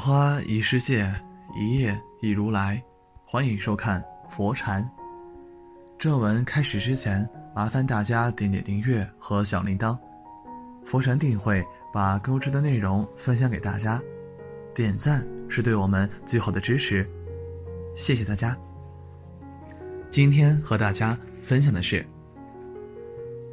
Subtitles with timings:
[0.00, 1.12] 花一世界，
[1.54, 2.82] 一叶一如来。
[3.22, 4.90] 欢迎收看佛禅。
[5.98, 9.94] 正文开始之前，麻烦大家点点订阅和小铃铛。
[10.86, 14.00] 佛禅定会把更优质的内容分享给大家，
[14.74, 17.06] 点赞是对我们最好的支持，
[17.94, 18.56] 谢谢大家。
[20.08, 22.02] 今天和大家分享的是，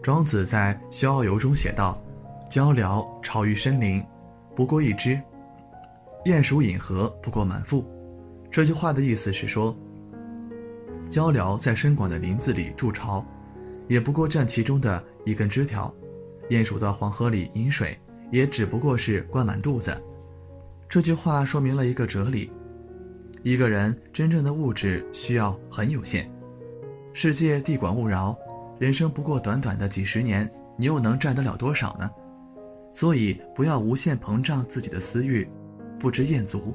[0.01, 2.01] 庄子在《逍遥游》中写道
[2.49, 4.01] ：“鹪鹩巢于深林，
[4.55, 5.21] 不过一枝。”
[6.27, 7.85] 鼹鼠饮河不过满腹，
[8.51, 9.73] 这句话的意思是说，
[11.09, 13.25] 鹪鹩在深广的林子里筑巢，
[13.87, 15.89] 也不过占其中的一根枝条；
[16.49, 17.97] 鼹鼠到黄河里饮水，
[18.29, 19.97] 也只不过是灌满肚子。
[20.89, 22.51] 这句话说明了一个哲理：
[23.41, 26.29] 一个人真正的物质需要很有限。
[27.13, 28.37] 世界地广物饶，
[28.79, 32.11] 人生不过短短的几十年，你又能占得了多少呢？
[32.91, 35.47] 所以，不要无限膨胀自己的私欲。
[35.99, 36.71] 不知厌足，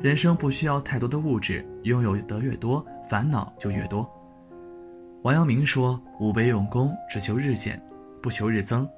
[0.00, 4.10] 人生不需要太多的物质，拥有的越多，烦恼就越多。
[5.22, 7.80] 王阳明说：“吾辈用功，只求日减，
[8.22, 8.88] 不求日增。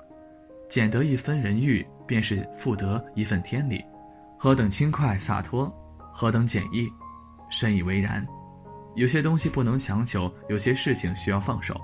[0.71, 3.85] 减得一分人欲，便是复得一份天理。
[4.39, 5.71] 何等轻快洒脱，
[6.13, 6.89] 何等简易，
[7.51, 8.25] 深以为然。
[8.95, 11.79] 有些东西不能强求，有些事情需要放手，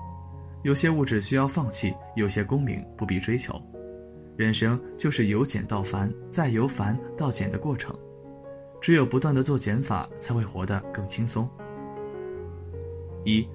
[0.63, 3.61] 有些物质需要放弃，有些功名不必追求。”
[4.37, 7.95] 人生就是由简到繁，再由繁到简的过程。
[8.79, 11.47] 只有不断的做减法，才会活得更轻松。
[13.23, 13.47] 一，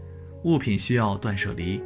[0.44, 1.83] 物品需要断舍离。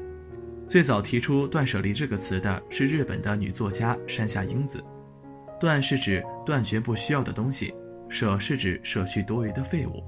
[0.69, 4.84] 最早提出“断舍离”这个词的是日本的女作家山下英子。
[5.58, 7.75] 断是指断绝不需要的东西，
[8.08, 10.02] 舍是指舍去多余的废物，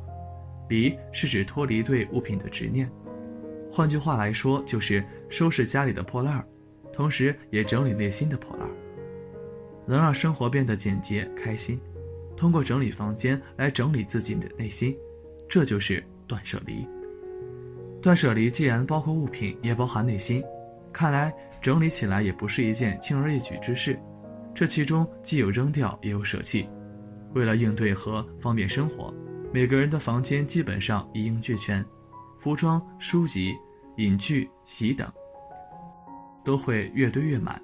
[0.69, 2.91] 离是指脱离对物品的执念。
[3.71, 6.47] 换句话来说，就是收拾家里的破烂儿。
[6.93, 8.69] 同时也整理内心的破烂，
[9.87, 11.81] 能让生活变得简洁开心。
[12.37, 14.97] 通过整理房间来整理自己的内心，
[15.49, 16.87] 这就是断舍离。
[18.01, 20.43] 断舍离既然包括物品，也包含内心，
[20.93, 23.99] 看来整理起来也不是一件轻而易举之事。
[24.55, 26.69] 这其中既有扔掉，也有舍弃。
[27.33, 29.15] 为了应对和方便生活，
[29.53, 31.85] 每个人的房间基本上一应俱全，
[32.39, 33.55] 服装、书籍、
[33.97, 35.11] 饮具、洗等。
[36.45, 37.61] 都会越堆越满。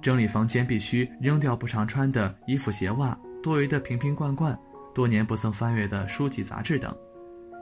[0.00, 4.56] 整理房间必须扔掉不常穿的衣服鞋袜、多余的瓶瓶罐罐、
[4.94, 6.96] 多年不曾翻阅的书籍杂志等。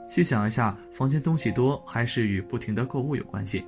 [0.07, 3.63] 细想一下，房间东西多，还是与不停的购物有关系。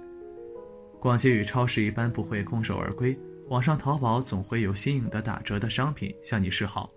[0.99, 3.15] 逛街与超市一般不会空手而归，
[3.49, 6.89] 网上淘宝总会有新颖的打折的商品向你示好，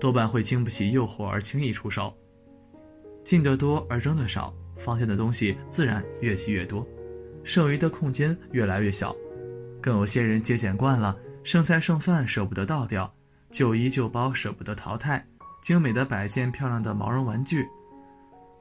[0.00, 2.12] 多半会经不起诱惑而轻易出手。
[3.24, 6.86] 进得多而扔得少，房间的东西自然越积越多。
[7.46, 9.14] 剩余的空间越来越小，
[9.80, 13.10] 更有些人节俭惯了，剩菜剩饭舍不得倒掉，
[13.52, 15.24] 旧衣旧包舍不得淘汰，
[15.62, 17.64] 精美的摆件、漂亮的毛绒玩具，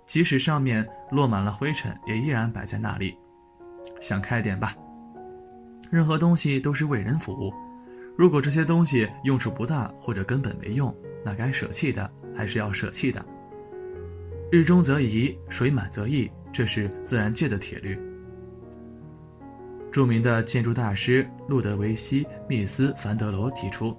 [0.06, 3.18] 即使上面落满了灰尘，也依然摆在那里。
[4.00, 4.76] 想开点吧，
[5.90, 7.52] 任何东西都是为人服务，
[8.16, 13.26] 如果这些东西用处不大或者根本没用，那该舍弃的还是要舍弃的。
[14.52, 18.00] 日中则移，水满则溢，这是自然界的铁律。
[19.96, 23.96] 著名的建筑大师路德维希·密斯·凡德罗提出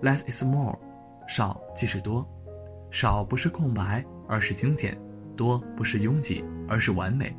[0.00, 0.78] ：“Less is more，
[1.26, 2.24] 少即是多，
[2.88, 4.92] 少不是空白，而是精简；
[5.34, 7.36] 多不是拥挤，而是完美。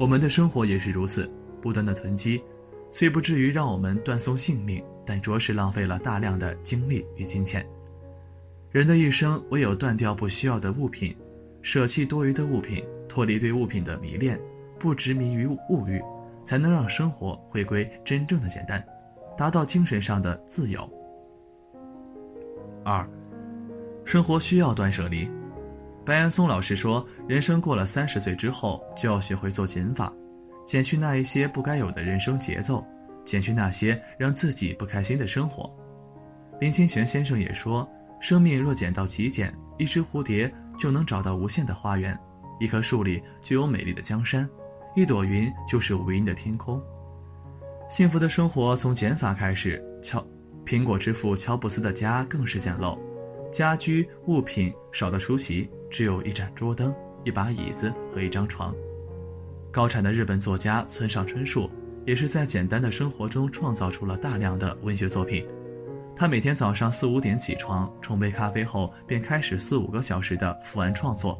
[0.00, 1.30] 我们的生活也是如此，
[1.62, 2.42] 不断的囤积，
[2.90, 7.64] 虽不至于让我们断送性命，但着实浪费了大量的精力与金钱。
[8.72, 11.16] 人的一生，唯有断掉不需要的物品，
[11.62, 14.36] 舍弃多余的物品，脱离对物品的迷恋，
[14.76, 16.02] 不执迷于物欲。”
[16.44, 18.84] 才能让生活回归真正的简单，
[19.36, 20.88] 达到精神上的自由。
[22.84, 23.08] 二，
[24.04, 25.28] 生活需要断舍离。
[26.04, 30.12] 白岩松老师说，人生过了三十岁之后，就要学会做减法，
[30.64, 32.84] 减去那一些不该有的人生节奏，
[33.24, 35.70] 减去那些让自己不开心的生活。
[36.58, 37.88] 林清玄先生也说，
[38.18, 42.18] 生命若减到极简，一只蝴蝶就能找到无限的花园，
[42.58, 44.48] 一棵树里就有美丽的江山。
[44.94, 46.80] 一朵云就是无垠的天空。
[47.88, 49.82] 幸福的生活从减法开始。
[50.02, 50.24] 乔，
[50.64, 52.98] 苹果之父乔布斯的家更是简陋，
[53.52, 56.94] 家居物品少得出奇，只有一盏桌灯、
[57.24, 58.74] 一把椅子和一张床。
[59.70, 61.70] 高产的日本作家村上春树
[62.06, 65.46] 也是在简单的生活中创造出了大量的文学作品。
[66.16, 71.38] 他每天早上四五点起床，冲杯咖啡后便开始四五个小时的伏案创作。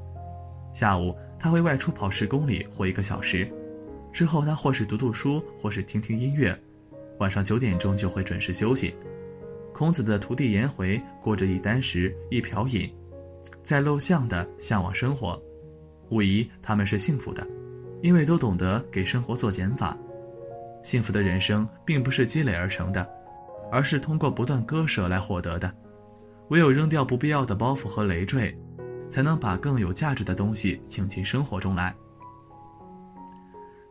[0.72, 1.14] 下午。
[1.42, 3.50] 他会外出跑十公里或一个小时，
[4.12, 6.54] 之后他或是读读书，或是听听音乐，
[7.18, 8.94] 晚上九点钟就会准时休息。
[9.72, 12.86] 孔子的徒弟颜回过着一箪食、一瓢饮，
[13.62, 15.42] 在陋巷的向往生活，
[16.10, 17.46] 无疑他们是幸福的，
[18.02, 19.96] 因为都懂得给生活做减法。
[20.82, 23.08] 幸福的人生并不是积累而成的，
[23.72, 25.72] 而是通过不断割舍来获得的。
[26.48, 28.54] 唯有扔掉不必要的包袱和累赘，
[29.10, 31.94] 才能把更有价值的东西请进生活中来。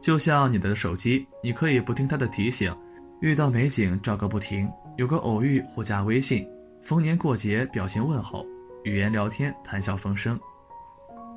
[0.02, 2.74] 就像你的手机，你可以不听它的提醒，
[3.20, 6.48] 遇到美景照个不停，有个偶遇互加微信，
[6.82, 8.46] 逢年过节表情问候，
[8.84, 10.40] 语言聊天谈笑风生。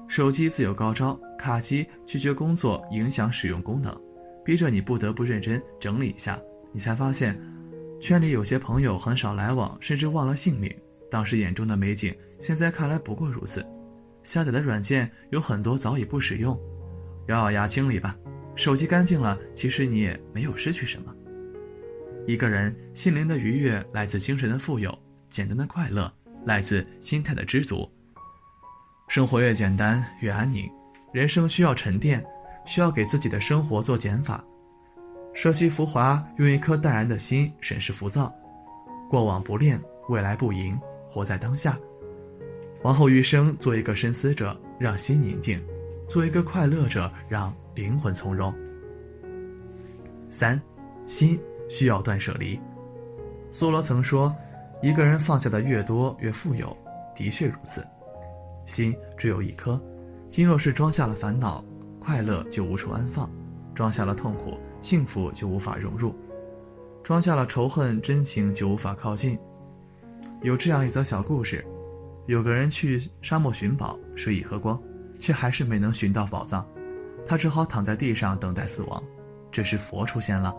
[0.06, 3.92] 手机自有高招，卡机拒绝工作，影响使用功能，
[4.44, 6.38] 逼着你不得不认真整理一下。
[6.70, 7.36] 你才发现，
[8.00, 10.72] 圈里有些朋友很少来往，甚至忘了姓名。
[11.12, 13.62] 当时眼中的美景，现在看来不过如此。
[14.22, 16.58] 下载的软件有很多早已不使用，
[17.26, 18.16] 咬咬牙清理吧。
[18.56, 21.14] 手机干净了，其实你也没有失去什么。
[22.26, 24.98] 一个人心灵的愉悦来自精神的富有，
[25.28, 26.10] 简单的快乐
[26.46, 27.86] 来自心态的知足。
[29.06, 30.66] 生活越简单越安宁，
[31.12, 32.24] 人生需要沉淀，
[32.64, 34.42] 需要给自己的生活做减法，
[35.34, 38.34] 舍弃浮华，用一颗淡然的心审视浮躁。
[39.10, 39.78] 过往不恋，
[40.08, 40.78] 未来不迎，
[41.12, 41.78] 活在当下。
[42.82, 45.58] 往后余生，做一个深思者，让心宁静；
[46.08, 47.54] 做一个快乐者，让。
[47.74, 48.54] 灵魂从容。
[50.28, 50.60] 三，
[51.06, 52.60] 心需要断舍离。
[53.50, 54.30] 梭罗曾说
[54.82, 56.76] ：“一个人放下的越多，越富有。”
[57.16, 57.82] 的确如此。
[58.66, 59.80] 心只有一颗，
[60.28, 61.64] 心若是装下了烦恼，
[61.98, 63.26] 快乐就无处安放；
[63.74, 66.14] 装下了痛苦，幸福就无法融入；
[67.02, 69.38] 装下了仇恨，真情就无法靠近。
[70.42, 71.64] 有这样一则小故事：
[72.26, 74.80] 有个人去沙漠寻宝，水已喝光，
[75.20, 76.66] 却还是没能寻到宝藏。
[77.24, 79.00] 他只好躺在地上等待死亡。
[79.52, 80.52] 这时佛出现了，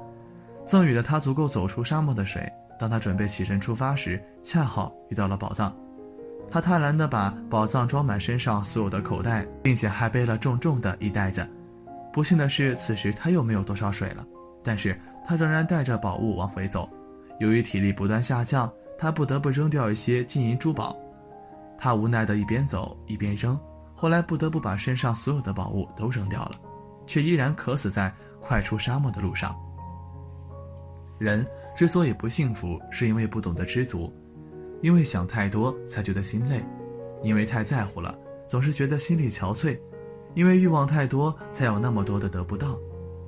[0.66, 2.50] 赠予了他足够走出沙漠的水。
[2.80, 5.76] 当他准备起身出发时，恰好遇到了宝藏。
[6.50, 11.46] 他贪婪地把宝藏装满身上所有的口袋，并且还背了重重的一袋子。
[12.14, 14.26] 不幸的是，此时他又没有多少水了。
[14.64, 16.90] 但是他仍然带着宝物往回走。
[17.40, 20.96] 由于体力不断下降，他不得不扔掉一些金银珠宝。
[21.78, 23.60] 他无奈的一边走一边扔。
[23.96, 26.60] 后来不得不把身上所有的宝物都扔掉了，
[27.06, 29.56] 却依然渴死在快出沙漠的路上。
[31.20, 31.46] 人
[31.76, 34.12] 之所以不幸福，是因为不懂得知足，
[34.82, 36.62] 因为想太多才觉得心累，
[37.22, 38.18] 因为太在乎了，
[38.48, 39.80] 总是觉得心力憔悴，
[40.34, 42.78] 因为欲望太多才有那么多的得不到，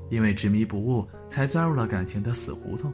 [0.10, 2.92] 因为执迷不悟才钻入了感情的死胡同，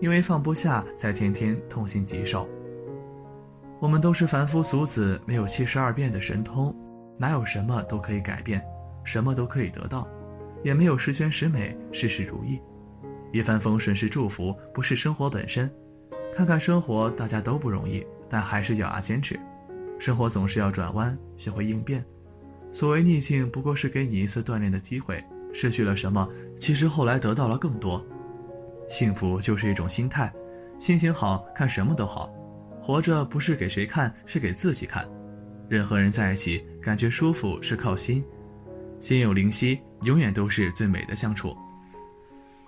[0.00, 2.48] 因为放不下才天天痛心疾首。
[3.78, 6.74] 我们都是凡夫俗子，没有七十二变的神通。
[7.18, 8.62] 哪有什么都可以改变，
[9.04, 10.08] 什么都可以得到，
[10.62, 12.58] 也没有十全十美、事事如意。
[13.32, 15.70] 一帆风顺是祝福，不是生活本身。
[16.34, 19.38] 看看生活，大家都不容易，但还是咬牙坚持。
[19.98, 22.02] 生活总是要转弯，学会应变。
[22.72, 25.22] 所谓逆境，不过是给你一次锻炼的机会。
[25.52, 26.26] 失去了什么，
[26.58, 28.04] 其实后来得到了更多。
[28.90, 30.30] 幸福就是一种心态，
[30.80, 32.28] 心情好看什么都好。
[32.82, 35.08] 活着不是给谁看，是给自己看。
[35.68, 38.22] 任何人在一起，感觉舒服是靠心，
[38.98, 41.56] 心有灵犀，永远都是最美的相处。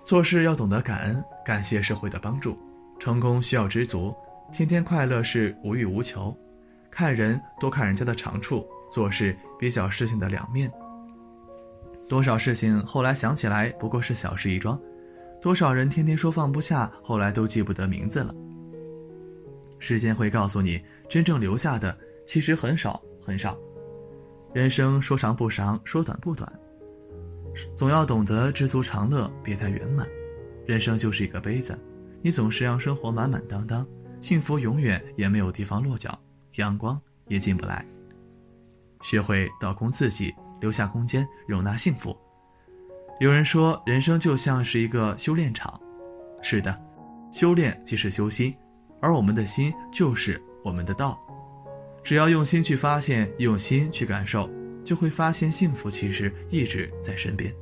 [0.05, 2.57] 做事要懂得感恩，感谢社会的帮助，
[2.99, 4.15] 成功需要知足，
[4.49, 6.35] 天天快乐是无欲无求。
[6.89, 10.71] 看人多看人家的长处，做事比较事情的两面。
[12.07, 14.79] 多少事情后来想起来不过是小事一桩，
[15.43, 18.33] 多少人天天说放不下，后来都记不得名字了。
[19.77, 21.95] 时间会告诉你，真正留下的。
[22.25, 23.57] 其实很少很少，
[24.53, 26.49] 人生说长不长，说短不短，
[27.75, 30.07] 总要懂得知足常乐，别太圆满。
[30.65, 31.77] 人生就是一个杯子，
[32.21, 33.85] 你总是让生活满满当当，
[34.21, 36.17] 幸福永远也没有地方落脚，
[36.53, 36.97] 阳光
[37.27, 37.85] 也进不来。
[39.01, 42.17] 学会倒空自己，留下空间容纳幸福。
[43.19, 45.79] 有人说，人生就像是一个修炼场，
[46.41, 46.77] 是的，
[47.31, 48.53] 修炼即是修心，
[48.99, 51.17] 而我们的心就是我们的道。
[52.03, 54.49] 只要用心去发现，用心去感受，
[54.83, 57.53] 就会发现幸福其实一直在身边。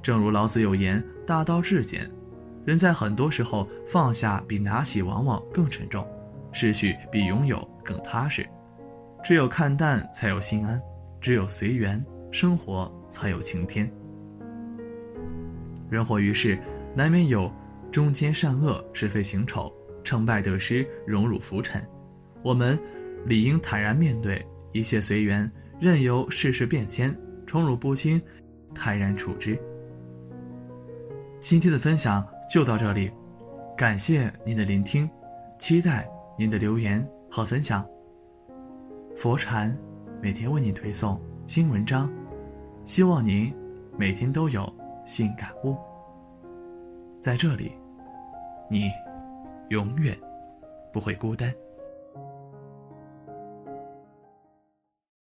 [0.00, 2.10] 正如老子有言：“大道至简。”
[2.64, 6.06] 人在很多时候放下比拿起往往更沉重，
[6.52, 8.48] 失去比拥有更踏实。
[9.24, 10.78] 只有看淡，才有心安；
[11.20, 13.92] 只有随缘，生活才有晴天。
[15.92, 16.58] 人活于世，
[16.96, 17.52] 难免有
[17.90, 19.70] 中间善恶，是非行丑，
[20.02, 21.86] 成败得失，荣辱浮沉，
[22.42, 22.78] 我们
[23.26, 28.18] 理应坦然面对，一切随缘，任由世事变迁，宠辱不惊，
[28.74, 29.54] 泰然处之。
[31.38, 33.10] 今天的分享就到这里，
[33.76, 35.06] 感谢您的聆听，
[35.58, 36.08] 期待
[36.38, 37.86] 您的留言和分享。
[39.14, 39.76] 佛禅
[40.22, 42.10] 每天为您推送新文章，
[42.86, 43.54] 希望您
[43.98, 44.81] 每天都有。
[45.14, 45.76] 新感悟
[47.20, 47.70] 在这里，
[48.70, 48.90] 你
[49.68, 50.16] 永远
[50.90, 51.52] 不会孤单。